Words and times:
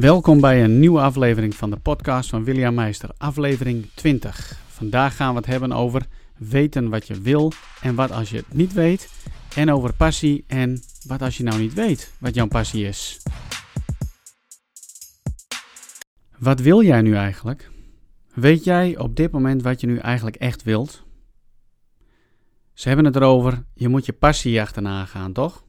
Welkom 0.00 0.40
bij 0.40 0.64
een 0.64 0.78
nieuwe 0.78 1.00
aflevering 1.00 1.54
van 1.54 1.70
de 1.70 1.76
podcast 1.76 2.30
van 2.30 2.44
William 2.44 2.74
Meister, 2.74 3.10
aflevering 3.16 3.86
20. 3.94 4.58
Vandaag 4.68 5.16
gaan 5.16 5.30
we 5.30 5.36
het 5.36 5.46
hebben 5.46 5.72
over 5.72 6.06
weten 6.36 6.88
wat 6.88 7.06
je 7.06 7.20
wil 7.20 7.52
en 7.80 7.94
wat 7.94 8.10
als 8.10 8.30
je 8.30 8.36
het 8.36 8.52
niet 8.52 8.72
weet. 8.72 9.10
En 9.56 9.70
over 9.70 9.94
passie 9.94 10.44
en 10.46 10.82
wat 11.06 11.22
als 11.22 11.36
je 11.36 11.42
nou 11.42 11.60
niet 11.60 11.74
weet 11.74 12.12
wat 12.18 12.34
jouw 12.34 12.46
passie 12.46 12.86
is. 12.86 13.22
Wat 16.38 16.60
wil 16.60 16.82
jij 16.82 17.02
nu 17.02 17.14
eigenlijk? 17.14 17.70
Weet 18.34 18.64
jij 18.64 18.98
op 18.98 19.16
dit 19.16 19.30
moment 19.30 19.62
wat 19.62 19.80
je 19.80 19.86
nu 19.86 19.98
eigenlijk 19.98 20.36
echt 20.36 20.62
wilt? 20.62 21.04
Ze 22.72 22.88
hebben 22.88 23.06
het 23.06 23.16
erover, 23.16 23.64
je 23.74 23.88
moet 23.88 24.06
je 24.06 24.12
passie 24.12 24.60
achterna 24.60 25.04
gaan, 25.04 25.32
toch? 25.32 25.64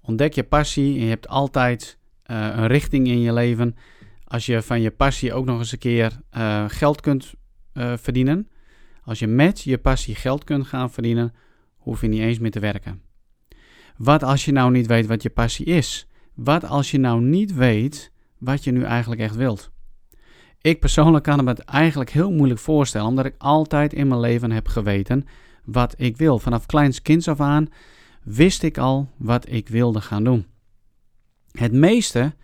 Ontdek 0.00 0.32
je 0.32 0.44
passie 0.44 0.94
en 0.94 1.02
je 1.02 1.08
hebt 1.08 1.28
altijd 1.28 1.98
uh, 2.30 2.48
een 2.56 2.66
richting 2.66 3.06
in 3.06 3.20
je 3.20 3.32
leven. 3.32 3.76
Als 4.24 4.46
je 4.46 4.62
van 4.62 4.80
je 4.80 4.90
passie 4.90 5.32
ook 5.32 5.44
nog 5.44 5.58
eens 5.58 5.72
een 5.72 5.78
keer 5.78 6.20
uh, 6.36 6.64
geld 6.68 7.00
kunt 7.00 7.34
uh, 7.74 7.92
verdienen. 7.96 8.48
Als 9.02 9.18
je 9.18 9.26
met 9.26 9.60
je 9.60 9.78
passie 9.78 10.14
geld 10.14 10.44
kunt 10.44 10.66
gaan 10.66 10.90
verdienen, 10.90 11.34
hoef 11.76 12.00
je 12.00 12.08
niet 12.08 12.20
eens 12.20 12.38
meer 12.38 12.50
te 12.50 12.60
werken. 12.60 13.02
Wat 13.96 14.22
als 14.22 14.44
je 14.44 14.52
nou 14.52 14.70
niet 14.70 14.86
weet 14.86 15.06
wat 15.06 15.22
je 15.22 15.30
passie 15.30 15.66
is? 15.66 16.08
Wat 16.34 16.64
als 16.64 16.90
je 16.90 16.98
nou 16.98 17.20
niet 17.20 17.54
weet 17.54 18.12
wat 18.38 18.64
je 18.64 18.72
nu 18.72 18.82
eigenlijk 18.82 19.20
echt 19.20 19.36
wilt? 19.36 19.70
Ik 20.60 20.80
persoonlijk 20.80 21.24
kan 21.24 21.44
me 21.44 21.50
het 21.50 21.58
eigenlijk 21.58 22.10
heel 22.10 22.32
moeilijk 22.32 22.60
voorstellen, 22.60 23.06
omdat 23.06 23.24
ik 23.24 23.34
altijd 23.38 23.92
in 23.92 24.08
mijn 24.08 24.20
leven 24.20 24.50
heb 24.50 24.68
geweten 24.68 25.26
wat 25.64 25.94
ik 25.98 26.16
wil. 26.16 26.38
Vanaf 26.38 26.66
kleins 26.66 27.02
kind 27.02 27.28
af 27.28 27.40
aan 27.40 27.68
wist 28.22 28.62
ik 28.62 28.78
al 28.78 29.10
wat 29.16 29.50
ik 29.50 29.68
wilde 29.68 30.00
gaan 30.00 30.24
doen. 30.24 30.46
Het 31.58 31.72
meeste 31.72 32.34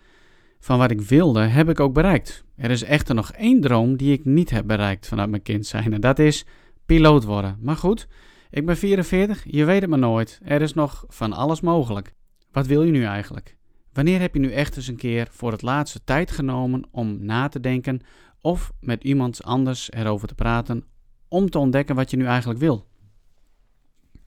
van 0.59 0.77
wat 0.77 0.91
ik 0.91 1.01
wilde 1.01 1.39
heb 1.39 1.69
ik 1.69 1.79
ook 1.79 1.93
bereikt. 1.93 2.43
Er 2.55 2.71
is 2.71 2.83
echter 2.83 3.15
nog 3.15 3.31
één 3.31 3.61
droom 3.61 3.97
die 3.97 4.13
ik 4.13 4.25
niet 4.25 4.49
heb 4.49 4.67
bereikt 4.67 5.07
vanuit 5.07 5.29
mijn 5.29 5.41
kind 5.41 5.65
zijn 5.65 5.93
en 5.93 6.01
dat 6.01 6.19
is 6.19 6.45
piloot 6.85 7.23
worden. 7.23 7.57
Maar 7.61 7.75
goed, 7.75 8.07
ik 8.49 8.65
ben 8.65 8.77
44, 8.77 9.43
je 9.47 9.65
weet 9.65 9.81
het 9.81 9.89
maar 9.89 9.99
nooit. 9.99 10.39
Er 10.43 10.61
is 10.61 10.73
nog 10.73 11.05
van 11.07 11.33
alles 11.33 11.61
mogelijk. 11.61 12.13
Wat 12.51 12.67
wil 12.67 12.83
je 12.83 12.91
nu 12.91 13.03
eigenlijk? 13.03 13.57
Wanneer 13.93 14.19
heb 14.19 14.33
je 14.33 14.39
nu 14.39 14.51
echt 14.51 14.75
eens 14.75 14.87
een 14.87 14.95
keer 14.95 15.27
voor 15.31 15.51
het 15.51 15.61
laatste 15.61 16.03
tijd 16.03 16.31
genomen 16.31 16.87
om 16.91 17.25
na 17.25 17.47
te 17.47 17.59
denken 17.59 18.01
of 18.41 18.71
met 18.79 19.03
iemand 19.03 19.43
anders 19.43 19.91
erover 19.91 20.27
te 20.27 20.35
praten 20.35 20.83
om 21.27 21.49
te 21.49 21.57
ontdekken 21.57 21.95
wat 21.95 22.11
je 22.11 22.17
nu 22.17 22.25
eigenlijk 22.25 22.59
wil? 22.59 22.87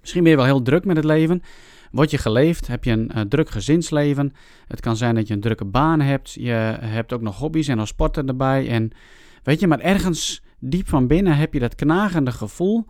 Misschien 0.00 0.22
ben 0.22 0.30
je 0.30 0.36
wel 0.36 0.46
heel 0.46 0.62
druk 0.62 0.84
met 0.84 0.96
het 0.96 1.04
leven. 1.04 1.42
Word 1.90 2.10
je 2.10 2.18
geleefd? 2.18 2.66
Heb 2.66 2.84
je 2.84 2.90
een 2.90 3.10
uh, 3.16 3.20
druk 3.20 3.50
gezinsleven? 3.50 4.32
Het 4.66 4.80
kan 4.80 4.96
zijn 4.96 5.14
dat 5.14 5.28
je 5.28 5.34
een 5.34 5.40
drukke 5.40 5.64
baan 5.64 6.00
hebt. 6.00 6.32
Je 6.32 6.50
hebt 6.80 7.12
ook 7.12 7.20
nog 7.20 7.38
hobby's 7.38 7.68
en 7.68 7.76
nog 7.76 7.88
sporten 7.88 8.28
erbij. 8.28 8.68
En 8.68 8.90
weet 9.42 9.60
je, 9.60 9.66
maar 9.66 9.80
ergens 9.80 10.42
diep 10.58 10.88
van 10.88 11.06
binnen 11.06 11.36
heb 11.36 11.52
je 11.52 11.60
dat 11.60 11.74
knagende 11.74 12.32
gevoel 12.32 12.86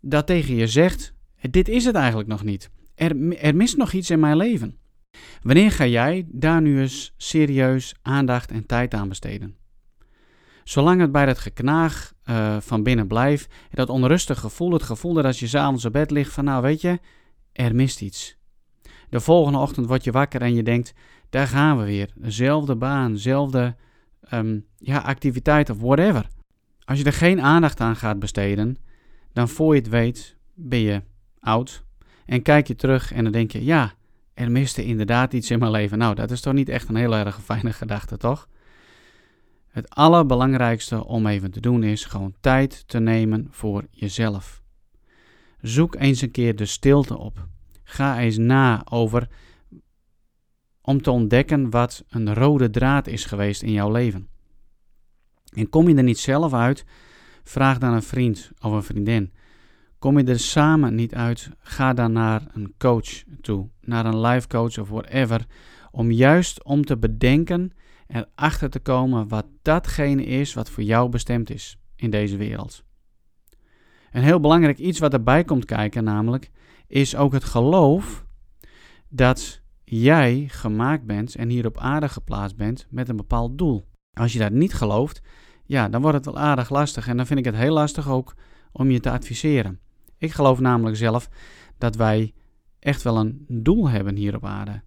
dat 0.00 0.26
tegen 0.26 0.54
je 0.54 0.66
zegt: 0.66 1.14
Dit 1.50 1.68
is 1.68 1.84
het 1.84 1.94
eigenlijk 1.94 2.28
nog 2.28 2.44
niet. 2.44 2.70
Er, 2.94 3.38
er 3.38 3.56
mist 3.56 3.76
nog 3.76 3.92
iets 3.92 4.10
in 4.10 4.20
mijn 4.20 4.36
leven. 4.36 4.76
Wanneer 5.42 5.70
ga 5.70 5.86
jij 5.86 6.26
daar 6.28 6.62
nu 6.62 6.80
eens 6.80 7.14
serieus 7.16 7.94
aandacht 8.02 8.50
en 8.50 8.66
tijd 8.66 8.94
aan 8.94 9.08
besteden? 9.08 9.56
Zolang 10.64 11.00
het 11.00 11.12
bij 11.12 11.26
dat 11.26 11.38
geknaag 11.38 12.12
uh, 12.30 12.56
van 12.60 12.82
binnen 12.82 13.06
blijft, 13.06 13.54
dat 13.70 13.88
onrustige 13.88 14.40
gevoel, 14.40 14.72
het 14.72 14.82
gevoel 14.82 15.12
dat 15.12 15.24
als 15.24 15.40
je 15.40 15.46
s'avonds 15.46 15.84
op 15.84 15.92
bed 15.92 16.10
ligt 16.10 16.32
van 16.32 16.44
nou 16.44 16.62
weet 16.62 16.80
je, 16.80 16.98
er 17.52 17.74
mist 17.74 18.00
iets. 18.00 18.36
De 19.08 19.20
volgende 19.20 19.58
ochtend 19.58 19.86
word 19.86 20.04
je 20.04 20.12
wakker 20.12 20.42
en 20.42 20.54
je 20.54 20.62
denkt, 20.62 20.94
daar 21.30 21.46
gaan 21.46 21.78
we 21.78 21.84
weer. 21.84 22.10
Dezelfde 22.14 22.76
baan, 22.76 23.12
dezelfde 23.12 23.76
um, 24.34 24.66
ja, 24.78 24.98
activiteit 24.98 25.70
of 25.70 25.78
whatever. 25.80 26.28
Als 26.84 26.98
je 26.98 27.04
er 27.04 27.12
geen 27.12 27.40
aandacht 27.40 27.80
aan 27.80 27.96
gaat 27.96 28.18
besteden, 28.18 28.76
dan 29.32 29.48
voor 29.48 29.74
je 29.74 29.80
het 29.80 29.90
weet 29.90 30.36
ben 30.54 30.78
je 30.78 31.02
oud. 31.40 31.84
En 32.26 32.42
kijk 32.42 32.66
je 32.66 32.74
terug 32.74 33.12
en 33.12 33.24
dan 33.24 33.32
denk 33.32 33.50
je, 33.50 33.64
ja, 33.64 33.92
er 34.34 34.50
miste 34.50 34.84
inderdaad 34.84 35.32
iets 35.32 35.50
in 35.50 35.58
mijn 35.58 35.70
leven. 35.70 35.98
Nou, 35.98 36.14
dat 36.14 36.30
is 36.30 36.40
toch 36.40 36.52
niet 36.52 36.68
echt 36.68 36.88
een 36.88 36.96
heel 36.96 37.14
erg 37.14 37.42
fijne 37.42 37.72
gedachte, 37.72 38.16
toch? 38.16 38.48
Het 39.68 39.90
allerbelangrijkste 39.90 41.06
om 41.06 41.26
even 41.26 41.50
te 41.50 41.60
doen 41.60 41.82
is 41.82 42.04
gewoon 42.04 42.34
tijd 42.40 42.88
te 42.88 43.00
nemen 43.00 43.48
voor 43.50 43.86
jezelf. 43.90 44.61
Zoek 45.62 45.94
eens 45.94 46.20
een 46.20 46.30
keer 46.30 46.56
de 46.56 46.66
stilte 46.66 47.18
op. 47.18 47.48
Ga 47.84 48.18
eens 48.18 48.36
na 48.36 48.82
over 48.90 49.28
om 50.80 51.02
te 51.02 51.10
ontdekken 51.10 51.70
wat 51.70 52.04
een 52.08 52.34
rode 52.34 52.70
draad 52.70 53.06
is 53.06 53.24
geweest 53.24 53.62
in 53.62 53.72
jouw 53.72 53.90
leven. 53.90 54.28
En 55.54 55.68
kom 55.68 55.88
je 55.88 55.94
er 55.94 56.02
niet 56.02 56.18
zelf 56.18 56.52
uit, 56.52 56.84
vraag 57.42 57.78
dan 57.78 57.92
een 57.92 58.02
vriend 58.02 58.50
of 58.60 58.72
een 58.72 58.82
vriendin. 58.82 59.32
Kom 59.98 60.18
je 60.18 60.24
er 60.24 60.38
samen 60.38 60.94
niet 60.94 61.14
uit, 61.14 61.50
ga 61.58 61.92
dan 61.92 62.12
naar 62.12 62.42
een 62.52 62.74
coach 62.78 63.22
toe, 63.40 63.68
naar 63.80 64.06
een 64.06 64.20
life 64.20 64.48
coach 64.48 64.78
of 64.78 64.88
whatever, 64.88 65.46
om 65.90 66.10
juist 66.10 66.64
om 66.64 66.84
te 66.84 66.96
bedenken 66.96 67.72
erachter 68.06 68.70
te 68.70 68.80
komen 68.80 69.28
wat 69.28 69.46
datgene 69.62 70.24
is 70.24 70.54
wat 70.54 70.70
voor 70.70 70.82
jou 70.82 71.08
bestemd 71.08 71.50
is 71.50 71.78
in 71.96 72.10
deze 72.10 72.36
wereld. 72.36 72.84
Een 74.12 74.22
heel 74.22 74.40
belangrijk 74.40 74.78
iets 74.78 74.98
wat 74.98 75.12
erbij 75.12 75.44
komt 75.44 75.64
kijken, 75.64 76.04
namelijk, 76.04 76.50
is 76.86 77.16
ook 77.16 77.32
het 77.32 77.44
geloof 77.44 78.26
dat 79.08 79.62
jij 79.84 80.44
gemaakt 80.48 81.04
bent 81.04 81.34
en 81.34 81.48
hier 81.48 81.66
op 81.66 81.78
aarde 81.78 82.08
geplaatst 82.08 82.56
bent 82.56 82.86
met 82.90 83.08
een 83.08 83.16
bepaald 83.16 83.58
doel. 83.58 83.84
Als 84.12 84.32
je 84.32 84.38
dat 84.38 84.52
niet 84.52 84.74
gelooft, 84.74 85.22
ja, 85.64 85.88
dan 85.88 86.00
wordt 86.02 86.16
het 86.16 86.24
wel 86.24 86.38
aardig 86.38 86.70
lastig. 86.70 87.08
En 87.08 87.16
dan 87.16 87.26
vind 87.26 87.38
ik 87.38 87.44
het 87.44 87.54
heel 87.54 87.72
lastig 87.72 88.08
ook 88.08 88.34
om 88.72 88.90
je 88.90 89.00
te 89.00 89.10
adviseren. 89.10 89.80
Ik 90.18 90.32
geloof 90.32 90.60
namelijk 90.60 90.96
zelf 90.96 91.28
dat 91.78 91.96
wij 91.96 92.34
echt 92.78 93.02
wel 93.02 93.16
een 93.16 93.44
doel 93.48 93.88
hebben 93.88 94.16
hier 94.16 94.36
op 94.36 94.44
aarde. 94.44 94.82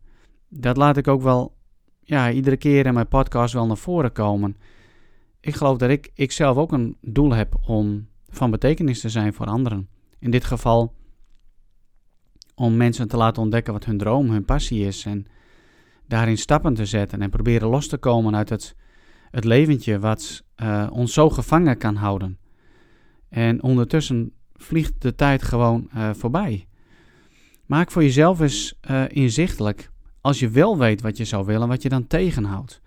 Dat 0.50 0.78
laat 0.78 0.98
ik 0.98 1.08
ook 1.08 1.22
wel 1.22 1.58
ja, 2.00 2.32
iedere 2.32 2.58
keer 2.58 2.86
in 2.86 2.94
mijn 2.94 3.08
podcast 3.08 3.54
wel 3.54 3.66
naar 3.66 3.78
voren 3.78 4.12
komen. 4.12 4.58
Ik 5.40 5.56
geloof 5.56 5.78
dat 5.78 5.90
ik, 5.90 6.12
ik 6.14 6.32
zelf 6.32 6.58
ook 6.58 6.72
een 6.72 6.98
doel 7.02 7.34
heb 7.34 7.56
om 7.68 8.08
van 8.36 8.52
betekenis 8.52 9.00
te 9.00 9.10
zijn 9.10 9.34
voor 9.34 9.46
anderen. 9.46 9.90
In 10.20 10.32
dit 10.32 10.46
geval 10.46 10.94
om 12.56 12.78
mensen 12.78 13.08
te 13.08 13.18
laten 13.18 13.42
ontdekken 13.42 13.74
wat 13.74 13.86
hun 13.86 13.98
droom, 13.98 14.30
hun 14.30 14.46
passie 14.46 14.86
is. 14.86 15.06
En 15.06 15.26
daarin 16.08 16.38
stappen 16.38 16.74
te 16.74 16.86
zetten 16.86 17.22
en 17.22 17.30
proberen 17.30 17.68
los 17.68 17.88
te 17.88 17.98
komen 17.98 18.36
uit 18.36 18.50
het, 18.50 18.76
het 19.32 19.44
leventje 19.44 20.00
wat 20.00 20.44
uh, 20.64 20.88
ons 20.92 21.14
zo 21.14 21.30
gevangen 21.30 21.78
kan 21.78 21.96
houden. 21.96 22.38
En 23.30 23.64
ondertussen 23.64 24.32
vliegt 24.54 25.02
de 25.02 25.16
tijd 25.16 25.44
gewoon 25.44 25.90
uh, 25.96 26.10
voorbij. 26.14 26.68
Maak 27.66 27.92
voor 27.92 28.04
jezelf 28.04 28.40
eens 28.40 28.80
uh, 28.90 29.04
inzichtelijk, 29.08 29.90
als 30.22 30.40
je 30.40 30.50
wel 30.50 30.78
weet 30.78 31.02
wat 31.02 31.18
je 31.18 31.26
zou 31.26 31.46
willen, 31.46 31.68
wat 31.68 31.82
je 31.82 31.90
dan 31.90 32.08
tegenhoudt. 32.08 32.82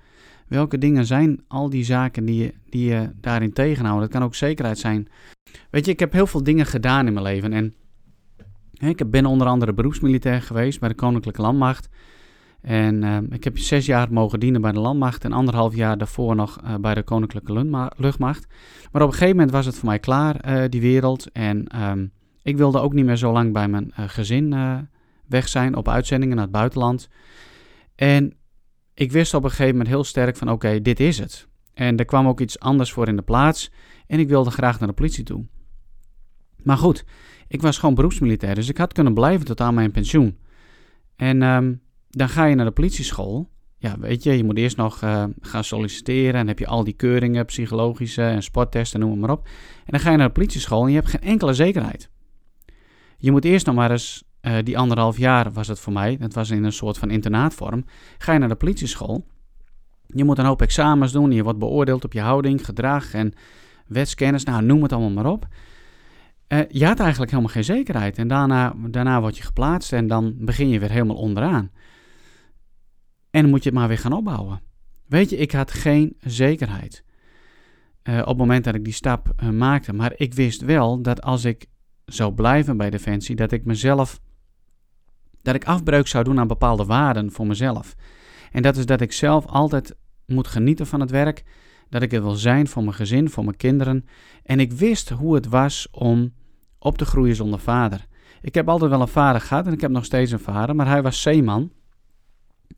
Welke 0.48 0.78
dingen 0.78 1.06
zijn 1.06 1.44
al 1.48 1.70
die 1.70 1.84
zaken 1.84 2.24
die 2.24 2.42
je, 2.42 2.54
die 2.68 2.90
je 2.90 3.10
daarin 3.20 3.52
tegenhouden? 3.52 4.02
Het 4.02 4.12
kan 4.12 4.22
ook 4.22 4.34
zekerheid 4.34 4.78
zijn. 4.78 5.08
Weet 5.70 5.84
je, 5.84 5.92
ik 5.92 6.00
heb 6.00 6.12
heel 6.12 6.26
veel 6.26 6.42
dingen 6.42 6.66
gedaan 6.66 7.06
in 7.06 7.12
mijn 7.12 7.24
leven. 7.24 7.52
En 7.52 7.74
ik 8.78 9.10
ben 9.10 9.26
onder 9.26 9.46
andere 9.46 9.72
beroepsmilitair 9.72 10.42
geweest 10.42 10.80
bij 10.80 10.88
de 10.88 10.94
Koninklijke 10.94 11.42
Landmacht. 11.42 11.88
En 12.60 13.02
uh, 13.02 13.18
ik 13.30 13.44
heb 13.44 13.58
zes 13.58 13.86
jaar 13.86 14.12
mogen 14.12 14.40
dienen 14.40 14.60
bij 14.60 14.72
de 14.72 14.80
landmacht 14.80 15.24
en 15.24 15.32
anderhalf 15.32 15.74
jaar 15.74 15.98
daarvoor 15.98 16.34
nog 16.34 16.58
uh, 16.64 16.74
bij 16.74 16.94
de 16.94 17.02
Koninklijke 17.02 17.90
Luchtmacht. 17.96 18.46
Maar 18.92 19.02
op 19.02 19.08
een 19.08 19.14
gegeven 19.14 19.36
moment 19.36 19.50
was 19.50 19.66
het 19.66 19.74
voor 19.74 19.88
mij 19.88 19.98
klaar, 19.98 20.48
uh, 20.48 20.64
die 20.68 20.80
wereld. 20.80 21.32
En 21.32 21.82
um, 21.82 22.12
ik 22.42 22.56
wilde 22.56 22.80
ook 22.80 22.92
niet 22.92 23.04
meer 23.04 23.16
zo 23.16 23.32
lang 23.32 23.52
bij 23.52 23.68
mijn 23.68 23.92
gezin 23.94 24.54
weg 25.26 25.48
zijn 25.48 25.76
op 25.76 25.88
uitzendingen 25.88 26.36
naar 26.36 26.44
het 26.44 26.54
buitenland. 26.54 27.08
En 27.94 28.32
ik 28.98 29.12
wist 29.12 29.34
op 29.34 29.44
een 29.44 29.50
gegeven 29.50 29.70
moment 29.70 29.88
heel 29.88 30.04
sterk 30.04 30.36
van 30.36 30.50
oké, 30.50 30.82
dit 30.82 31.00
is 31.00 31.18
het. 31.18 31.48
En 31.74 31.96
er 31.96 32.04
kwam 32.04 32.28
ook 32.28 32.40
iets 32.40 32.58
anders 32.58 32.92
voor 32.92 33.08
in 33.08 33.16
de 33.16 33.22
plaats 33.22 33.70
en 34.06 34.18
ik 34.18 34.28
wilde 34.28 34.50
graag 34.50 34.78
naar 34.78 34.88
de 34.88 34.94
politie 34.94 35.24
toe. 35.24 35.46
Maar 36.62 36.76
goed, 36.76 37.04
ik 37.48 37.62
was 37.62 37.78
gewoon 37.78 37.94
beroepsmilitair, 37.94 38.54
dus 38.54 38.68
ik 38.68 38.76
had 38.76 38.92
kunnen 38.92 39.14
blijven 39.14 39.46
tot 39.46 39.60
aan 39.60 39.74
mijn 39.74 39.90
pensioen. 39.90 40.38
En 41.16 41.42
um, 41.42 41.80
dan 42.08 42.28
ga 42.28 42.44
je 42.44 42.54
naar 42.54 42.64
de 42.64 42.70
politieschool. 42.70 43.50
Ja, 43.76 43.98
weet 43.98 44.22
je, 44.22 44.36
je 44.36 44.44
moet 44.44 44.58
eerst 44.58 44.76
nog 44.76 45.02
uh, 45.02 45.24
gaan 45.40 45.64
solliciteren 45.64 46.40
en 46.40 46.48
heb 46.48 46.58
je 46.58 46.66
al 46.66 46.84
die 46.84 46.94
keuringen, 46.94 47.44
psychologische 47.44 48.22
en 48.22 48.42
sporttesten, 48.42 49.00
noem 49.00 49.18
maar 49.18 49.30
op. 49.30 49.46
En 49.78 49.92
dan 49.92 50.00
ga 50.00 50.10
je 50.10 50.16
naar 50.16 50.26
de 50.26 50.32
politieschool 50.32 50.82
en 50.82 50.88
je 50.88 50.94
hebt 50.94 51.10
geen 51.10 51.20
enkele 51.20 51.54
zekerheid. 51.54 52.10
Je 53.18 53.30
moet 53.30 53.44
eerst 53.44 53.66
nog 53.66 53.74
maar 53.74 53.90
eens 53.90 54.27
uh, 54.42 54.56
die 54.62 54.78
anderhalf 54.78 55.18
jaar 55.18 55.52
was 55.52 55.68
het 55.68 55.80
voor 55.80 55.92
mij, 55.92 56.16
het 56.20 56.34
was 56.34 56.50
in 56.50 56.64
een 56.64 56.72
soort 56.72 56.98
van 56.98 57.10
internaatvorm, 57.10 57.84
ga 58.18 58.32
je 58.32 58.38
naar 58.38 58.48
de 58.48 58.54
politieschool. 58.54 59.26
Je 60.06 60.24
moet 60.24 60.38
een 60.38 60.44
hoop 60.44 60.62
examens 60.62 61.12
doen, 61.12 61.32
je 61.32 61.42
wordt 61.42 61.58
beoordeeld 61.58 62.04
op 62.04 62.12
je 62.12 62.20
houding, 62.20 62.64
gedrag 62.64 63.14
en 63.14 63.32
wetskennis, 63.86 64.44
nou 64.44 64.62
noem 64.62 64.82
het 64.82 64.92
allemaal 64.92 65.10
maar 65.10 65.32
op. 65.32 65.46
Uh, 66.48 66.58
je 66.68 66.86
had 66.86 67.00
eigenlijk 67.00 67.30
helemaal 67.30 67.52
geen 67.52 67.64
zekerheid 67.64 68.18
en 68.18 68.28
daarna, 68.28 68.74
daarna 68.88 69.20
word 69.20 69.36
je 69.36 69.42
geplaatst 69.42 69.92
en 69.92 70.06
dan 70.06 70.34
begin 70.38 70.68
je 70.68 70.78
weer 70.78 70.90
helemaal 70.90 71.16
onderaan. 71.16 71.70
En 73.30 73.48
moet 73.48 73.62
je 73.62 73.68
het 73.68 73.78
maar 73.78 73.88
weer 73.88 73.98
gaan 73.98 74.12
opbouwen. 74.12 74.60
Weet 75.06 75.30
je, 75.30 75.36
ik 75.36 75.52
had 75.52 75.70
geen 75.70 76.16
zekerheid 76.20 77.04
uh, 78.08 78.18
op 78.18 78.26
het 78.26 78.36
moment 78.36 78.64
dat 78.64 78.74
ik 78.74 78.84
die 78.84 78.92
stap 78.92 79.42
maakte. 79.52 79.92
Maar 79.92 80.12
ik 80.16 80.34
wist 80.34 80.60
wel 80.60 81.02
dat 81.02 81.22
als 81.22 81.44
ik 81.44 81.66
zou 82.04 82.34
blijven 82.34 82.76
bij 82.76 82.90
Defensie, 82.90 83.36
dat 83.36 83.52
ik 83.52 83.64
mezelf, 83.64 84.20
dat 85.42 85.54
ik 85.54 85.64
afbreuk 85.64 86.06
zou 86.06 86.24
doen 86.24 86.38
aan 86.38 86.46
bepaalde 86.46 86.84
waarden 86.84 87.32
voor 87.32 87.46
mezelf. 87.46 87.94
En 88.52 88.62
dat 88.62 88.76
is 88.76 88.86
dat 88.86 89.00
ik 89.00 89.12
zelf 89.12 89.46
altijd 89.46 89.94
moet 90.26 90.46
genieten 90.46 90.86
van 90.86 91.00
het 91.00 91.10
werk, 91.10 91.44
dat 91.88 92.02
ik 92.02 92.10
het 92.10 92.22
wil 92.22 92.34
zijn 92.34 92.68
voor 92.68 92.82
mijn 92.82 92.94
gezin, 92.94 93.30
voor 93.30 93.44
mijn 93.44 93.56
kinderen. 93.56 94.04
En 94.42 94.60
ik 94.60 94.72
wist 94.72 95.08
hoe 95.08 95.34
het 95.34 95.48
was 95.48 95.88
om 95.90 96.32
op 96.78 96.98
te 96.98 97.04
groeien 97.04 97.36
zonder 97.36 97.60
vader. 97.60 98.06
Ik 98.40 98.54
heb 98.54 98.68
altijd 98.68 98.90
wel 98.90 99.00
een 99.00 99.08
vader 99.08 99.40
gehad 99.40 99.66
en 99.66 99.72
ik 99.72 99.80
heb 99.80 99.90
nog 99.90 100.04
steeds 100.04 100.30
een 100.30 100.38
vader, 100.38 100.76
maar 100.76 100.86
hij 100.86 101.02
was 101.02 101.22
zeeman. 101.22 101.70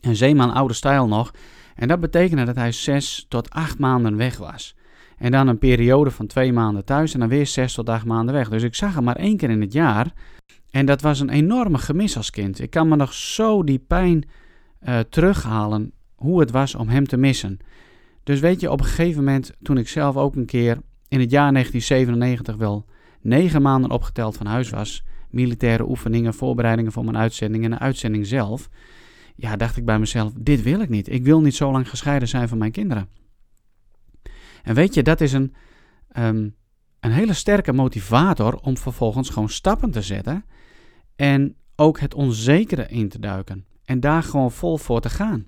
Een 0.00 0.16
zeeman 0.16 0.52
oude 0.52 0.74
stijl 0.74 1.08
nog. 1.08 1.30
En 1.74 1.88
dat 1.88 2.00
betekende 2.00 2.44
dat 2.44 2.56
hij 2.56 2.72
zes 2.72 3.26
tot 3.28 3.50
acht 3.50 3.78
maanden 3.78 4.16
weg 4.16 4.36
was. 4.36 4.76
En 5.16 5.30
dan 5.30 5.48
een 5.48 5.58
periode 5.58 6.10
van 6.10 6.26
twee 6.26 6.52
maanden 6.52 6.84
thuis 6.84 7.14
en 7.14 7.20
dan 7.20 7.28
weer 7.28 7.46
zes 7.46 7.74
tot 7.74 7.88
acht 7.88 8.04
maanden 8.04 8.34
weg. 8.34 8.48
Dus 8.48 8.62
ik 8.62 8.74
zag 8.74 8.94
hem 8.94 9.04
maar 9.04 9.16
één 9.16 9.36
keer 9.36 9.50
in 9.50 9.60
het 9.60 9.72
jaar. 9.72 10.12
En 10.70 10.86
dat 10.86 11.00
was 11.00 11.20
een 11.20 11.30
enorme 11.30 11.78
gemis 11.78 12.16
als 12.16 12.30
kind. 12.30 12.60
Ik 12.60 12.70
kan 12.70 12.88
me 12.88 12.96
nog 12.96 13.12
zo 13.12 13.64
die 13.64 13.78
pijn 13.78 14.28
uh, 14.82 14.98
terughalen 14.98 15.92
hoe 16.14 16.40
het 16.40 16.50
was 16.50 16.74
om 16.74 16.88
hem 16.88 17.06
te 17.06 17.16
missen. 17.16 17.58
Dus 18.22 18.40
weet 18.40 18.60
je, 18.60 18.70
op 18.70 18.80
een 18.80 18.86
gegeven 18.86 19.24
moment, 19.24 19.52
toen 19.62 19.78
ik 19.78 19.88
zelf 19.88 20.16
ook 20.16 20.36
een 20.36 20.46
keer 20.46 20.78
in 21.08 21.20
het 21.20 21.30
jaar 21.30 21.52
1997 21.52 22.56
wel 22.56 22.84
negen 23.20 23.62
maanden 23.62 23.90
opgeteld 23.90 24.36
van 24.36 24.46
huis 24.46 24.70
was, 24.70 25.04
militaire 25.30 25.88
oefeningen, 25.88 26.34
voorbereidingen 26.34 26.92
voor 26.92 27.04
mijn 27.04 27.16
uitzending 27.16 27.64
en 27.64 27.70
de 27.70 27.78
uitzending 27.78 28.26
zelf, 28.26 28.68
ja, 29.36 29.56
dacht 29.56 29.76
ik 29.76 29.84
bij 29.84 29.98
mezelf: 29.98 30.32
dit 30.36 30.62
wil 30.62 30.80
ik 30.80 30.88
niet. 30.88 31.08
Ik 31.08 31.24
wil 31.24 31.40
niet 31.40 31.54
zo 31.54 31.72
lang 31.72 31.88
gescheiden 31.88 32.28
zijn 32.28 32.48
van 32.48 32.58
mijn 32.58 32.72
kinderen. 32.72 33.08
En 34.62 34.74
weet 34.74 34.94
je, 34.94 35.02
dat 35.02 35.20
is 35.20 35.32
een, 35.32 35.54
ehm, 36.08 36.48
een 37.00 37.10
hele 37.10 37.32
sterke 37.32 37.72
motivator 37.72 38.54
om 38.54 38.76
vervolgens 38.76 39.30
gewoon 39.30 39.48
stappen 39.48 39.90
te 39.90 40.02
zetten 40.02 40.44
en 41.20 41.56
ook 41.76 42.00
het 42.00 42.14
onzekere 42.14 42.88
in 42.88 43.08
te 43.08 43.18
duiken 43.18 43.66
en 43.84 44.00
daar 44.00 44.22
gewoon 44.22 44.52
vol 44.52 44.76
voor 44.76 45.00
te 45.00 45.10
gaan. 45.10 45.46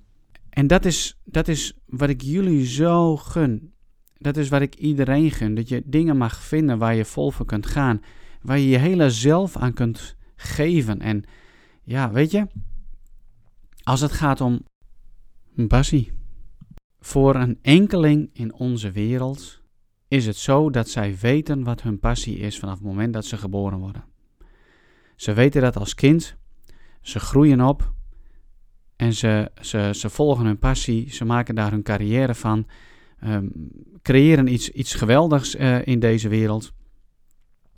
En 0.49 0.67
dat 0.67 0.85
is, 0.85 1.19
dat 1.23 1.47
is 1.47 1.77
wat 1.85 2.09
ik 2.09 2.21
jullie 2.21 2.65
zo 2.65 3.17
gun. 3.17 3.73
Dat 4.17 4.37
is 4.37 4.49
wat 4.49 4.61
ik 4.61 4.75
iedereen 4.75 5.31
gun. 5.31 5.55
Dat 5.55 5.69
je 5.69 5.81
dingen 5.85 6.17
mag 6.17 6.43
vinden 6.43 6.77
waar 6.77 6.95
je 6.95 7.05
vol 7.05 7.31
voor 7.31 7.45
kunt 7.45 7.65
gaan. 7.65 8.01
Waar 8.41 8.59
je 8.59 8.67
je 8.67 8.77
hele 8.77 9.09
zelf 9.09 9.57
aan 9.57 9.73
kunt 9.73 10.15
geven. 10.35 10.99
En 11.01 11.23
ja, 11.83 12.11
weet 12.11 12.31
je, 12.31 12.47
als 13.83 14.01
het 14.01 14.11
gaat 14.11 14.41
om 14.41 14.65
passie. 15.67 16.11
Voor 16.99 17.35
een 17.35 17.59
enkeling 17.61 18.29
in 18.33 18.53
onze 18.53 18.91
wereld 18.91 19.61
is 20.07 20.25
het 20.25 20.37
zo 20.37 20.69
dat 20.69 20.89
zij 20.89 21.17
weten 21.17 21.63
wat 21.63 21.81
hun 21.81 21.99
passie 21.99 22.37
is 22.37 22.59
vanaf 22.59 22.75
het 22.75 22.83
moment 22.83 23.13
dat 23.13 23.25
ze 23.25 23.37
geboren 23.37 23.79
worden. 23.79 24.11
Ze 25.15 25.33
weten 25.33 25.61
dat 25.61 25.77
als 25.77 25.95
kind, 25.95 26.35
ze 27.01 27.19
groeien 27.19 27.61
op 27.61 27.93
en 28.95 29.13
ze, 29.13 29.51
ze, 29.61 29.89
ze 29.93 30.09
volgen 30.09 30.45
hun 30.45 30.59
passie, 30.59 31.13
ze 31.13 31.25
maken 31.25 31.55
daar 31.55 31.71
hun 31.71 31.83
carrière 31.83 32.35
van, 32.35 32.65
um, 33.25 33.51
creëren 34.01 34.53
iets, 34.53 34.69
iets 34.69 34.93
geweldigs 34.93 35.55
uh, 35.55 35.87
in 35.87 35.99
deze 35.99 36.29
wereld. 36.29 36.73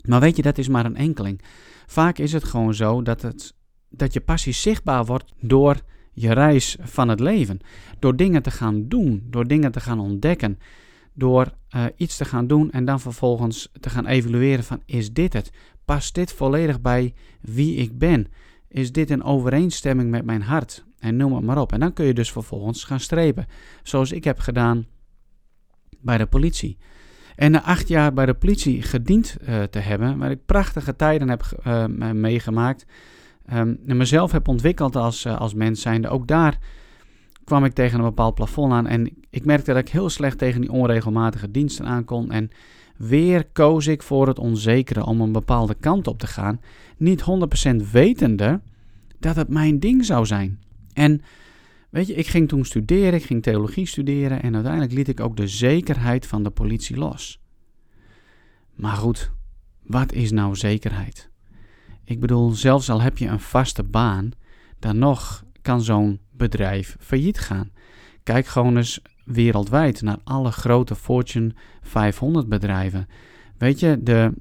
Maar 0.02 0.20
weet 0.20 0.36
je, 0.36 0.42
dat 0.42 0.58
is 0.58 0.68
maar 0.68 0.84
een 0.84 0.96
enkeling. 0.96 1.42
Vaak 1.86 2.18
is 2.18 2.32
het 2.32 2.44
gewoon 2.44 2.74
zo 2.74 3.02
dat, 3.02 3.22
het, 3.22 3.54
dat 3.88 4.12
je 4.12 4.20
passie 4.20 4.52
zichtbaar 4.52 5.04
wordt 5.04 5.32
door 5.40 5.76
je 6.12 6.32
reis 6.32 6.76
van 6.80 7.08
het 7.08 7.20
leven. 7.20 7.60
Door 7.98 8.16
dingen 8.16 8.42
te 8.42 8.50
gaan 8.50 8.88
doen, 8.88 9.26
door 9.30 9.46
dingen 9.46 9.72
te 9.72 9.80
gaan 9.80 10.00
ontdekken, 10.00 10.58
door 11.12 11.52
uh, 11.76 11.84
iets 11.96 12.16
te 12.16 12.24
gaan 12.24 12.46
doen 12.46 12.70
en 12.70 12.84
dan 12.84 13.00
vervolgens 13.00 13.72
te 13.80 13.90
gaan 13.90 14.06
evalueren 14.06 14.64
van 14.64 14.82
is 14.86 15.12
dit 15.12 15.32
het? 15.32 15.50
Past 15.86 16.14
dit 16.14 16.32
volledig 16.32 16.80
bij 16.80 17.14
wie 17.40 17.76
ik 17.76 17.98
ben? 17.98 18.26
Is 18.68 18.92
dit 18.92 19.10
in 19.10 19.22
overeenstemming 19.22 20.10
met 20.10 20.24
mijn 20.24 20.42
hart? 20.42 20.84
En 20.98 21.16
noem 21.16 21.34
het 21.34 21.44
maar 21.44 21.60
op. 21.60 21.72
En 21.72 21.80
dan 21.80 21.92
kun 21.92 22.06
je 22.06 22.14
dus 22.14 22.32
vervolgens 22.32 22.84
gaan 22.84 23.00
strepen, 23.00 23.46
zoals 23.82 24.12
ik 24.12 24.24
heb 24.24 24.38
gedaan 24.38 24.86
bij 26.00 26.18
de 26.18 26.26
politie. 26.26 26.76
En 27.36 27.50
na 27.50 27.62
acht 27.62 27.88
jaar 27.88 28.12
bij 28.12 28.26
de 28.26 28.34
politie 28.34 28.82
gediend 28.82 29.36
uh, 29.48 29.62
te 29.62 29.78
hebben, 29.78 30.18
waar 30.18 30.30
ik 30.30 30.46
prachtige 30.46 30.96
tijden 30.96 31.28
heb 31.28 31.62
uh, 31.66 31.84
meegemaakt, 32.12 32.86
um, 33.52 33.78
en 33.86 33.96
mezelf 33.96 34.32
heb 34.32 34.48
ontwikkeld 34.48 34.96
als, 34.96 35.24
uh, 35.24 35.40
als 35.40 35.54
mens 35.54 35.80
zijnde, 35.80 36.08
ook 36.08 36.26
daar 36.26 36.58
kwam 37.44 37.64
ik 37.64 37.72
tegen 37.72 37.98
een 37.98 38.04
bepaald 38.04 38.34
plafond 38.34 38.72
aan. 38.72 38.86
En 38.86 39.10
ik 39.30 39.44
merkte 39.44 39.72
dat 39.72 39.80
ik 39.80 39.88
heel 39.88 40.10
slecht 40.10 40.38
tegen 40.38 40.60
die 40.60 40.72
onregelmatige 40.72 41.50
diensten 41.50 41.86
aankon. 41.86 42.30
En 42.30 42.50
weer 42.96 43.44
koos 43.52 43.86
ik 43.86 44.02
voor 44.02 44.26
het 44.26 44.38
onzekere 44.38 45.04
om 45.04 45.20
een 45.20 45.32
bepaalde 45.32 45.74
kant 45.74 46.06
op 46.06 46.18
te 46.18 46.26
gaan. 46.26 46.60
Niet 46.96 47.24
100% 47.84 47.90
wetende 47.92 48.60
dat 49.18 49.36
het 49.36 49.48
mijn 49.48 49.80
ding 49.80 50.04
zou 50.04 50.26
zijn. 50.26 50.60
En 50.92 51.22
weet 51.90 52.06
je, 52.06 52.14
ik 52.14 52.26
ging 52.26 52.48
toen 52.48 52.64
studeren, 52.64 53.14
ik 53.14 53.24
ging 53.24 53.42
theologie 53.42 53.86
studeren. 53.86 54.42
En 54.42 54.54
uiteindelijk 54.54 54.92
liet 54.92 55.08
ik 55.08 55.20
ook 55.20 55.36
de 55.36 55.48
zekerheid 55.48 56.26
van 56.26 56.42
de 56.42 56.50
politie 56.50 56.96
los. 56.96 57.40
Maar 58.74 58.96
goed, 58.96 59.30
wat 59.82 60.12
is 60.12 60.30
nou 60.30 60.56
zekerheid? 60.56 61.30
Ik 62.04 62.20
bedoel, 62.20 62.50
zelfs 62.50 62.90
al 62.90 63.00
heb 63.00 63.18
je 63.18 63.26
een 63.26 63.40
vaste 63.40 63.82
baan, 63.82 64.30
dan 64.78 64.98
nog 64.98 65.44
kan 65.62 65.82
zo'n 65.82 66.20
bedrijf 66.30 66.96
failliet 67.00 67.38
gaan. 67.38 67.70
Kijk 68.22 68.46
gewoon 68.46 68.76
eens 68.76 69.02
wereldwijd 69.26 70.02
naar 70.02 70.18
alle 70.24 70.50
grote 70.50 70.94
Fortune 70.94 71.54
500 71.82 72.48
bedrijven. 72.48 73.08
Weet 73.58 73.80
je, 73.80 74.02
de, 74.02 74.32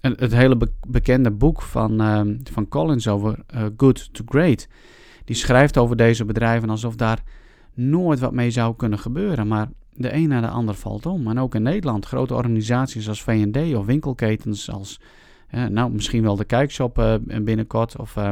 het 0.00 0.34
hele 0.34 0.58
bekende 0.88 1.30
boek 1.30 1.62
van, 1.62 2.02
uh, 2.02 2.20
van 2.52 2.68
Collins 2.68 3.08
over 3.08 3.38
uh, 3.54 3.62
Good 3.76 4.14
to 4.14 4.24
Great. 4.26 4.68
Die 5.24 5.36
schrijft 5.36 5.78
over 5.78 5.96
deze 5.96 6.24
bedrijven 6.24 6.70
alsof 6.70 6.96
daar 6.96 7.22
nooit 7.74 8.18
wat 8.18 8.32
mee 8.32 8.50
zou 8.50 8.76
kunnen 8.76 8.98
gebeuren. 8.98 9.46
Maar 9.46 9.68
de 9.92 10.14
een 10.14 10.28
na 10.28 10.40
de 10.40 10.48
ander 10.48 10.74
valt 10.74 11.06
om. 11.06 11.28
En 11.28 11.38
ook 11.38 11.54
in 11.54 11.62
Nederland, 11.62 12.06
grote 12.06 12.34
organisaties 12.34 13.08
als 13.08 13.22
V&D 13.22 13.74
of 13.74 13.86
winkelketens 13.86 14.70
als 14.70 15.00
nou, 15.68 15.92
misschien 15.92 16.22
wel 16.22 16.36
de 16.36 16.44
kijkshop 16.44 16.98
uh, 16.98 17.14
binnenkort 17.42 17.96
of 17.98 18.16
uh, 18.16 18.30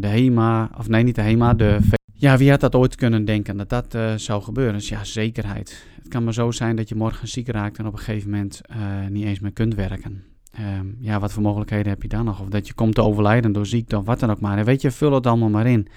de 0.00 0.06
HEMA, 0.06 0.70
of 0.78 0.88
nee, 0.88 1.02
niet 1.02 1.14
de 1.14 1.22
HEMA, 1.22 1.54
de... 1.54 1.78
Ja, 2.20 2.36
wie 2.36 2.50
had 2.50 2.60
dat 2.60 2.74
ooit 2.74 2.94
kunnen 2.94 3.24
denken 3.24 3.56
dat 3.56 3.68
dat 3.68 3.94
uh, 3.94 4.14
zou 4.14 4.42
gebeuren? 4.42 4.74
Dus 4.74 4.88
ja, 4.88 5.04
zekerheid. 5.04 5.86
Het 5.96 6.08
kan 6.08 6.24
maar 6.24 6.32
zo 6.32 6.50
zijn 6.50 6.76
dat 6.76 6.88
je 6.88 6.94
morgen 6.94 7.28
ziek 7.28 7.48
raakt 7.48 7.78
en 7.78 7.86
op 7.86 7.92
een 7.92 7.98
gegeven 7.98 8.30
moment 8.30 8.60
niet 9.08 9.24
eens 9.24 9.40
meer 9.40 9.52
kunt 9.52 9.74
werken. 9.74 10.24
Ehm, 10.52 10.86
ja, 11.00 11.20
wat 11.20 11.32
voor 11.32 11.42
mogelijkheden 11.42 11.88
heb 11.88 12.02
je 12.02 12.08
dan 12.08 12.24
nog? 12.24 12.40
Of 12.40 12.48
dat 12.48 12.66
je 12.66 12.74
komt 12.74 12.94
te 12.94 13.02
overlijden 13.02 13.52
door 13.52 13.66
ziekte 13.66 13.98
of 13.98 14.04
wat 14.04 14.20
dan 14.20 14.30
ook 14.30 14.40
maar. 14.40 14.58
En 14.58 14.64
weet 14.64 14.82
je, 14.82 14.90
vul 14.90 15.12
het 15.12 15.26
allemaal 15.26 15.48
maar 15.48 15.66
in. 15.66 15.88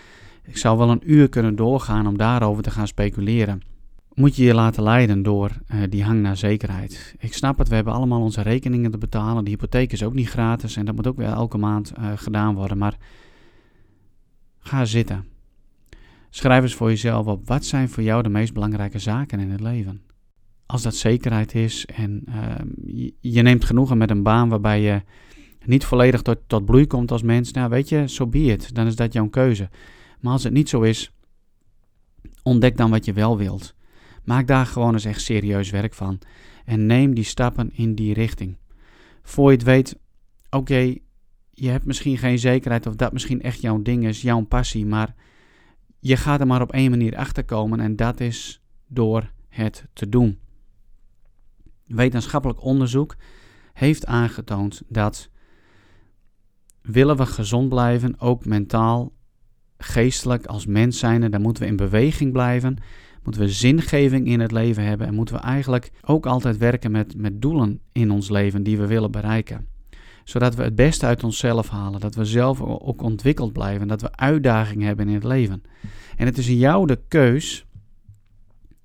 Ik 0.44 0.58
zou 0.58 0.78
wel 0.78 0.90
een 0.90 1.12
uur 1.12 1.30
kunnen 1.30 1.56
doorgaan 1.56 2.08
om 2.08 2.18
daarover 2.18 2.64
te 2.64 2.72
gaan 2.72 2.88
speculeren 2.88 3.62
moet 4.14 4.36
je 4.36 4.44
je 4.44 4.54
laten 4.54 4.84
leiden 4.84 5.24
door 5.24 5.52
uh, 5.74 5.82
die 5.90 6.04
hang 6.04 6.22
naar 6.22 6.38
zekerheid. 6.38 7.16
Ik 7.20 7.34
snap 7.34 7.58
het, 7.58 7.68
we 7.68 7.76
hebben 7.76 7.94
allemaal 7.94 8.22
onze 8.22 8.42
rekeningen 8.42 8.92
te 8.92 8.98
betalen. 8.98 9.44
De 9.44 9.50
hypotheek 9.50 9.92
is 9.92 10.04
ook 10.04 10.14
niet 10.14 10.30
gratis 10.30 10.76
en 10.76 10.86
dat 10.86 10.96
moet 10.96 11.08
ook 11.08 11.18
weer 11.18 11.28
elke 11.28 11.58
maand 11.58 11.94
gedaan 12.16 12.56
worden. 12.56 12.78
Maar 12.78 12.98
ga 14.60 14.86
zitten. 14.86 15.26
Schrijf 16.34 16.64
eens 16.64 16.76
voor 16.76 16.90
jezelf 16.90 17.26
op, 17.26 17.48
wat 17.48 17.66
zijn 17.66 17.90
voor 17.90 18.04
jou 18.04 18.24
de 18.24 18.30
meest 18.30 18.54
belangrijke 18.54 19.00
zaken 19.00 19.40
in 19.40 19.50
het 19.50 19.60
leven? 19.60 20.02
Als 20.66 20.82
dat 20.82 20.96
zekerheid 20.96 21.56
is 21.56 21.86
en 21.86 22.24
uh, 22.30 23.06
je, 23.20 23.42
neemt 23.42 23.66
genoegen 23.66 23.98
met 23.98 24.10
een 24.10 24.24
baan 24.24 24.50
waarbij 24.50 24.82
je 24.82 25.02
niet 25.66 25.86
volledig 25.86 26.22
tot, 26.22 26.38
tot 26.48 26.66
bloei 26.66 26.88
komt 26.88 27.12
als 27.12 27.22
mens, 27.22 27.52
nou 27.52 27.70
weet 27.70 27.90
je, 27.90 27.98
zo 27.98 28.06
so 28.08 28.28
be 28.28 28.40
it, 28.40 28.76
dan 28.76 28.88
is 28.88 28.96
dat 28.96 29.14
jouw 29.14 29.28
keuze. 29.28 29.70
Maar 30.20 30.32
als 30.32 30.44
het 30.44 30.54
niet 30.54 30.70
zo 30.70 30.82
is, 30.82 31.12
ontdek 32.44 32.78
dan 32.78 32.90
wat 32.90 33.06
je 33.06 33.14
wel 33.14 33.38
wilt. 33.38 33.76
Maak 34.24 34.48
daar 34.48 34.66
gewoon 34.66 34.94
eens 34.94 35.06
echt 35.06 35.22
serieus 35.22 35.70
werk 35.70 35.94
van. 35.94 36.20
En 36.66 36.86
neem 36.86 37.14
die 37.14 37.24
stappen 37.24 37.70
in 37.74 37.96
die 37.96 38.14
richting. 38.14 38.58
Voor 39.22 39.52
je 39.52 39.58
het 39.58 39.66
weet, 39.66 39.98
oké, 40.50 40.96
je 41.50 41.70
hebt 41.70 41.86
misschien 41.86 42.18
geen 42.18 42.40
zekerheid 42.40 42.88
of 42.88 42.96
dat 42.96 43.14
misschien 43.14 43.42
echt 43.42 43.62
jouw 43.62 43.82
ding 43.82 44.06
is, 44.06 44.22
jouw 44.22 44.42
passie, 44.42 44.86
maar 44.86 45.16
je 46.02 46.18
gaat 46.18 46.40
er 46.40 46.48
maar 46.48 46.62
op 46.62 46.72
één 46.72 46.90
manier 46.90 47.16
achter 47.16 47.44
komen 47.44 47.80
en 47.80 47.96
dat 47.96 48.20
is 48.20 48.62
door 48.88 49.32
het 49.50 49.86
te 49.94 50.10
doen. 50.10 50.40
Wetenschappelijk 51.86 52.64
onderzoek 52.64 53.16
heeft 53.74 54.06
aangetoond 54.06 54.82
dat 54.88 55.30
willen 56.82 57.18
we 57.18 57.26
gezond 57.26 57.70
blijven, 57.70 58.20
ook 58.20 58.46
mentaal, 58.46 59.12
geestelijk 59.78 60.46
als 60.46 60.66
mens 60.66 61.00
zijn, 61.00 61.32
dan 61.32 61.42
moeten 61.42 61.64
we 61.64 61.70
in 61.70 61.76
beweging 61.76 62.32
blijven 62.32 62.78
moeten 63.24 63.42
we 63.42 63.50
zingeving 63.50 64.28
in 64.28 64.40
het 64.40 64.52
leven 64.52 64.84
hebben 64.84 65.08
en 65.08 65.14
moeten 65.14 65.36
we 65.36 65.42
eigenlijk 65.42 65.92
ook 66.02 66.26
altijd 66.26 66.58
werken 66.58 66.92
met, 66.92 67.18
met 67.18 67.42
doelen 67.42 67.82
in 67.92 68.12
ons 68.12 68.30
leven 68.30 68.64
die 68.64 68.78
we 68.78 68.88
willen 68.88 69.12
bereiken. 69.12 69.68
Zodat 70.24 70.56
we 70.56 70.64
het 70.64 70.76
beste 70.76 71.06
uit 71.06 71.24
onszelf 71.24 71.70
halen, 71.70 72.00
dat 72.00 72.16
we 72.16 72.26
zelf 72.26 72.62
ook 72.62 73.02
ontwikkeld 73.02 73.54
blijven, 73.54 73.88
dat 73.88 74.02
we 74.02 74.16
uitdagingen 74.16 74.88
hebben 74.88 75.08
in 75.08 75.14
het 75.14 75.24
leven. 75.24 75.64
En 76.16 76.26
het 76.26 76.38
is 76.38 76.48
jou 76.48 76.88
de 76.88 77.00
keus 77.08 77.66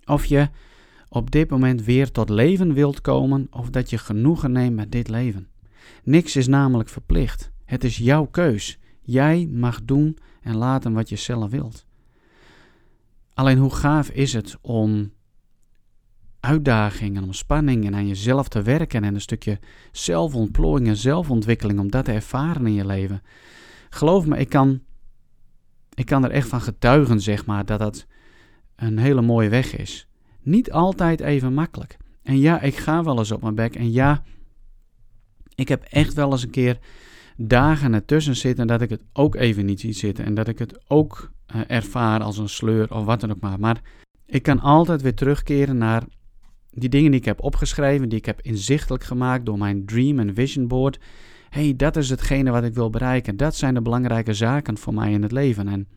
Of 0.04 0.24
je 0.24 0.48
op 1.08 1.30
dit 1.30 1.50
moment 1.50 1.84
weer 1.84 2.10
tot 2.10 2.28
leven 2.28 2.74
wilt 2.74 3.00
komen 3.00 3.46
of 3.50 3.70
dat 3.70 3.90
je 3.90 3.98
genoegen 3.98 4.52
neemt 4.52 4.76
met 4.76 4.92
dit 4.92 5.08
leven. 5.08 5.48
Niks 6.02 6.36
is 6.36 6.46
namelijk 6.46 6.88
verplicht. 6.88 7.50
Het 7.64 7.84
is 7.84 7.96
jouw 7.96 8.24
keus. 8.24 8.78
Jij 9.02 9.48
mag 9.52 9.84
doen 9.84 10.18
en 10.40 10.56
laten 10.56 10.92
wat 10.92 11.08
je 11.08 11.16
zelf 11.16 11.50
wilt. 11.50 11.86
Alleen 13.34 13.58
hoe 13.58 13.74
gaaf 13.74 14.10
is 14.10 14.32
het 14.32 14.56
om 14.60 15.12
uitdagingen, 16.46 17.22
om 17.22 17.32
spanningen 17.32 17.94
aan 17.94 18.06
jezelf 18.06 18.48
te 18.48 18.62
werken 18.62 19.04
en 19.04 19.14
een 19.14 19.20
stukje 19.20 19.58
zelfontplooiing 19.92 20.88
en 20.88 20.96
zelfontwikkeling, 20.96 21.80
om 21.80 21.90
dat 21.90 22.04
te 22.04 22.12
ervaren 22.12 22.66
in 22.66 22.72
je 22.72 22.86
leven. 22.86 23.22
Geloof 23.90 24.26
me, 24.26 24.38
ik 24.38 24.48
kan, 24.48 24.80
ik 25.94 26.06
kan 26.06 26.24
er 26.24 26.30
echt 26.30 26.48
van 26.48 26.60
getuigen, 26.60 27.20
zeg 27.20 27.46
maar, 27.46 27.64
dat 27.64 27.78
dat 27.78 28.06
een 28.76 28.98
hele 28.98 29.22
mooie 29.22 29.48
weg 29.48 29.76
is. 29.76 30.08
Niet 30.42 30.72
altijd 30.72 31.20
even 31.20 31.54
makkelijk. 31.54 31.96
En 32.22 32.38
ja, 32.38 32.60
ik 32.60 32.76
ga 32.76 33.02
wel 33.02 33.18
eens 33.18 33.30
op 33.30 33.42
mijn 33.42 33.54
bek. 33.54 33.74
En 33.74 33.92
ja, 33.92 34.22
ik 35.54 35.68
heb 35.68 35.82
echt 35.82 36.14
wel 36.14 36.30
eens 36.32 36.42
een 36.42 36.50
keer 36.50 36.78
dagen 37.36 37.94
ertussen 37.94 38.36
zitten 38.36 38.66
dat 38.66 38.80
ik 38.80 38.90
het 38.90 39.02
ook 39.12 39.34
even 39.34 39.64
niet 39.64 39.80
zie 39.80 39.92
zitten. 39.92 40.24
En 40.24 40.34
dat 40.34 40.48
ik 40.48 40.58
het 40.58 40.80
ook 40.88 41.30
uh, 41.54 41.60
ervaar 41.66 42.22
als 42.22 42.38
een 42.38 42.48
sleur 42.48 42.94
of 42.94 43.04
wat 43.04 43.20
dan 43.20 43.30
ook 43.30 43.40
maar. 43.40 43.60
Maar 43.60 43.80
ik 44.26 44.42
kan 44.42 44.60
altijd 44.60 45.02
weer 45.02 45.14
terugkeren 45.14 45.78
naar 45.78 46.02
die 46.78 46.88
dingen 46.88 47.10
die 47.10 47.20
ik 47.20 47.26
heb 47.26 47.42
opgeschreven, 47.42 48.08
die 48.08 48.18
ik 48.18 48.26
heb 48.26 48.40
inzichtelijk 48.40 49.04
gemaakt 49.04 49.46
door 49.46 49.58
mijn 49.58 49.86
Dream 49.86 50.18
and 50.18 50.30
Vision 50.34 50.68
Board. 50.68 51.00
hey, 51.48 51.76
dat 51.76 51.96
is 51.96 52.10
hetgene 52.10 52.50
wat 52.50 52.64
ik 52.64 52.74
wil 52.74 52.90
bereiken. 52.90 53.36
Dat 53.36 53.56
zijn 53.56 53.74
de 53.74 53.82
belangrijke 53.82 54.34
zaken 54.34 54.78
voor 54.78 54.94
mij 54.94 55.12
in 55.12 55.22
het 55.22 55.32
leven. 55.32 55.68
En 55.68 55.88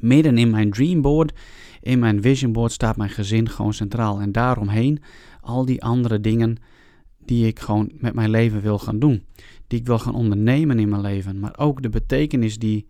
midden 0.00 0.38
in 0.38 0.50
mijn 0.50 0.70
Dream 0.70 1.00
Board, 1.00 1.32
in 1.80 1.98
mijn 1.98 2.22
Vision 2.22 2.52
Board, 2.52 2.72
staat 2.72 2.96
mijn 2.96 3.10
gezin 3.10 3.48
gewoon 3.48 3.74
centraal. 3.74 4.20
En 4.20 4.32
daaromheen 4.32 5.02
al 5.40 5.64
die 5.64 5.82
andere 5.82 6.20
dingen 6.20 6.56
die 7.18 7.46
ik 7.46 7.58
gewoon 7.58 7.92
met 7.94 8.14
mijn 8.14 8.30
leven 8.30 8.60
wil 8.60 8.78
gaan 8.78 8.98
doen. 8.98 9.26
Die 9.66 9.78
ik 9.78 9.86
wil 9.86 9.98
gaan 9.98 10.14
ondernemen 10.14 10.78
in 10.78 10.88
mijn 10.88 11.02
leven. 11.02 11.40
Maar 11.40 11.58
ook 11.58 11.82
de 11.82 11.88
betekenis 11.88 12.58
die 12.58 12.86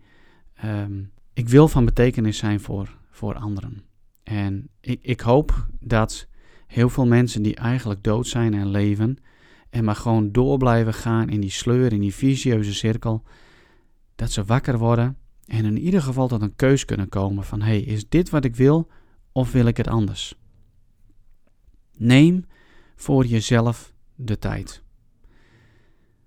ehm, 0.53 1.03
ik 1.33 1.49
wil 1.49 1.67
van 1.67 1.85
betekenis 1.85 2.37
zijn 2.37 2.59
voor, 2.59 2.97
voor 3.09 3.35
anderen. 3.35 3.83
En 4.23 4.69
ik, 4.81 4.99
ik 5.01 5.19
hoop 5.19 5.67
dat 5.79 6.27
heel 6.67 6.89
veel 6.89 7.05
mensen 7.05 7.41
die 7.41 7.55
eigenlijk 7.55 8.03
dood 8.03 8.27
zijn 8.27 8.53
en 8.53 8.67
leven, 8.69 9.17
en 9.69 9.83
maar 9.83 9.95
gewoon 9.95 10.31
door 10.31 10.57
blijven 10.57 10.93
gaan 10.93 11.29
in 11.29 11.41
die 11.41 11.49
sleur, 11.49 11.93
in 11.93 12.01
die 12.01 12.13
visieuze 12.13 12.73
cirkel, 12.73 13.23
dat 14.15 14.31
ze 14.31 14.43
wakker 14.43 14.77
worden 14.77 15.17
en 15.45 15.65
in 15.65 15.77
ieder 15.77 16.01
geval 16.01 16.27
tot 16.27 16.41
een 16.41 16.55
keus 16.55 16.85
kunnen 16.85 17.09
komen 17.09 17.43
van 17.43 17.61
hé, 17.61 17.65
hey, 17.65 17.79
is 17.79 18.09
dit 18.09 18.29
wat 18.29 18.45
ik 18.45 18.55
wil 18.55 18.87
of 19.31 19.51
wil 19.51 19.65
ik 19.65 19.77
het 19.77 19.87
anders? 19.87 20.35
Neem 21.97 22.45
voor 22.95 23.25
jezelf 23.25 23.93
de 24.15 24.37
tijd. 24.37 24.83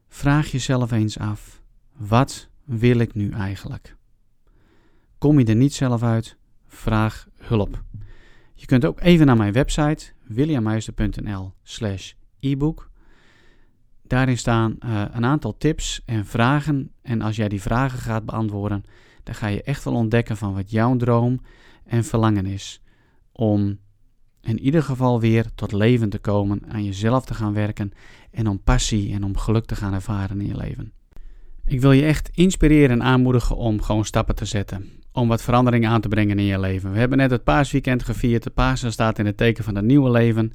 Vraag 0.08 0.50
jezelf 0.50 0.90
eens 0.90 1.18
af: 1.18 1.62
wat 1.96 2.48
wil 2.64 2.98
ik 2.98 3.14
nu 3.14 3.30
eigenlijk? 3.30 3.96
Kom 5.18 5.38
je 5.38 5.44
er 5.44 5.56
niet 5.56 5.74
zelf 5.74 6.02
uit? 6.02 6.36
Vraag 6.66 7.28
hulp. 7.36 7.82
Je 8.60 8.66
kunt 8.66 8.84
ook 8.84 9.00
even 9.00 9.26
naar 9.26 9.36
mijn 9.36 9.52
website 9.52 10.12
williammeister.nl 10.26 11.52
slash 11.62 12.12
ebook. 12.40 12.90
Daarin 14.02 14.38
staan 14.38 14.76
uh, 14.84 15.04
een 15.10 15.24
aantal 15.24 15.56
tips 15.56 16.02
en 16.04 16.26
vragen. 16.26 16.92
En 17.02 17.22
als 17.22 17.36
jij 17.36 17.48
die 17.48 17.62
vragen 17.62 17.98
gaat 17.98 18.24
beantwoorden, 18.24 18.84
dan 19.22 19.34
ga 19.34 19.46
je 19.46 19.62
echt 19.62 19.84
wel 19.84 19.94
ontdekken 19.94 20.36
van 20.36 20.54
wat 20.54 20.70
jouw 20.70 20.96
droom 20.96 21.40
en 21.84 22.04
verlangen 22.04 22.46
is. 22.46 22.82
Om 23.32 23.78
in 24.40 24.60
ieder 24.60 24.82
geval 24.82 25.20
weer 25.20 25.54
tot 25.54 25.72
leven 25.72 26.08
te 26.08 26.18
komen, 26.18 26.62
aan 26.68 26.84
jezelf 26.84 27.24
te 27.24 27.34
gaan 27.34 27.52
werken 27.52 27.92
en 28.30 28.46
om 28.46 28.62
passie 28.62 29.12
en 29.12 29.24
om 29.24 29.36
geluk 29.36 29.64
te 29.64 29.76
gaan 29.76 29.94
ervaren 29.94 30.40
in 30.40 30.46
je 30.46 30.56
leven. 30.56 30.92
Ik 31.64 31.80
wil 31.80 31.92
je 31.92 32.04
echt 32.04 32.30
inspireren 32.34 33.00
en 33.00 33.02
aanmoedigen 33.02 33.56
om 33.56 33.82
gewoon 33.82 34.04
stappen 34.04 34.34
te 34.34 34.44
zetten. 34.44 34.90
Om 35.18 35.28
wat 35.28 35.42
verandering 35.42 35.86
aan 35.86 36.00
te 36.00 36.08
brengen 36.08 36.38
in 36.38 36.44
je 36.44 36.60
leven. 36.60 36.92
We 36.92 36.98
hebben 36.98 37.18
net 37.18 37.30
het 37.30 37.44
paasweekend 37.44 38.02
gevierd. 38.02 38.42
De 38.42 38.50
Pasen 38.50 38.92
staat 38.92 39.18
in 39.18 39.26
het 39.26 39.36
teken 39.36 39.64
van 39.64 39.74
het 39.74 39.84
nieuwe 39.84 40.10
leven. 40.10 40.52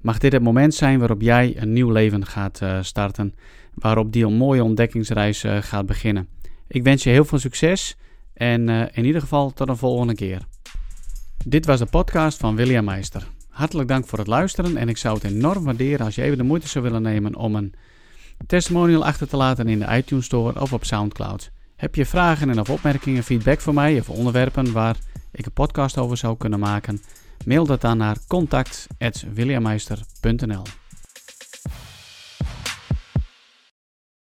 Mag 0.00 0.18
dit 0.18 0.32
het 0.32 0.42
moment 0.42 0.74
zijn 0.74 0.98
waarop 0.98 1.20
jij 1.20 1.54
een 1.56 1.72
nieuw 1.72 1.90
leven 1.90 2.26
gaat 2.26 2.60
uh, 2.62 2.78
starten. 2.82 3.34
Waarop 3.74 4.12
die 4.12 4.26
mooie 4.26 4.64
ontdekkingsreis 4.64 5.44
uh, 5.44 5.56
gaat 5.60 5.86
beginnen. 5.86 6.28
Ik 6.68 6.82
wens 6.82 7.02
je 7.02 7.10
heel 7.10 7.24
veel 7.24 7.38
succes. 7.38 7.96
En 8.34 8.68
uh, 8.68 8.82
in 8.92 9.04
ieder 9.04 9.20
geval 9.20 9.52
tot 9.52 9.68
een 9.68 9.76
volgende 9.76 10.14
keer. 10.14 10.46
Dit 11.44 11.66
was 11.66 11.78
de 11.78 11.86
podcast 11.86 12.38
van 12.38 12.56
William 12.56 12.84
Meister. 12.84 13.26
Hartelijk 13.48 13.88
dank 13.88 14.06
voor 14.06 14.18
het 14.18 14.28
luisteren. 14.28 14.76
En 14.76 14.88
ik 14.88 14.96
zou 14.96 15.14
het 15.14 15.24
enorm 15.24 15.64
waarderen 15.64 16.06
als 16.06 16.14
je 16.14 16.22
even 16.22 16.38
de 16.38 16.44
moeite 16.44 16.68
zou 16.68 16.84
willen 16.84 17.02
nemen 17.02 17.36
om 17.36 17.54
een 17.54 17.74
testimonial 18.46 19.04
achter 19.04 19.28
te 19.28 19.36
laten 19.36 19.68
in 19.68 19.78
de 19.78 19.96
iTunes 19.96 20.24
Store 20.24 20.60
of 20.60 20.72
op 20.72 20.84
Soundcloud. 20.84 21.50
Heb 21.80 21.94
je 21.94 22.06
vragen 22.06 22.50
en 22.50 22.60
of 22.60 22.70
opmerkingen, 22.70 23.22
feedback 23.22 23.60
voor 23.60 23.74
mij 23.74 23.98
of 23.98 24.08
onderwerpen 24.08 24.72
waar 24.72 24.96
ik 25.32 25.46
een 25.46 25.52
podcast 25.52 25.98
over 25.98 26.16
zou 26.16 26.36
kunnen 26.36 26.58
maken? 26.58 27.02
Mail 27.44 27.66
dat 27.66 27.80
dan 27.80 27.96
naar 27.96 28.16
contact.williammeister.nl 28.26 30.62